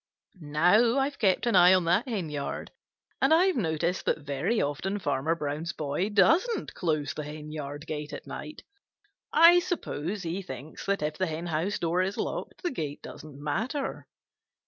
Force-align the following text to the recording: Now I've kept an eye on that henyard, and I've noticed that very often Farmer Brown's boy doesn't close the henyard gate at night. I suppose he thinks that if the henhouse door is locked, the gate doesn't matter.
Now 0.39 0.97
I've 0.97 1.19
kept 1.19 1.45
an 1.45 1.55
eye 1.55 1.75
on 1.75 1.83
that 1.85 2.07
henyard, 2.09 2.71
and 3.21 3.31
I've 3.31 3.55
noticed 3.55 4.03
that 4.05 4.25
very 4.25 4.59
often 4.59 4.97
Farmer 4.97 5.35
Brown's 5.35 5.73
boy 5.73 6.09
doesn't 6.09 6.73
close 6.73 7.13
the 7.13 7.23
henyard 7.23 7.85
gate 7.85 8.11
at 8.11 8.25
night. 8.25 8.63
I 9.31 9.59
suppose 9.59 10.23
he 10.23 10.41
thinks 10.41 10.87
that 10.87 11.03
if 11.03 11.19
the 11.19 11.27
henhouse 11.27 11.77
door 11.77 12.01
is 12.01 12.17
locked, 12.17 12.63
the 12.63 12.71
gate 12.71 13.03
doesn't 13.03 13.39
matter. 13.39 14.07